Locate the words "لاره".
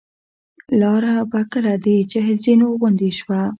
0.79-1.15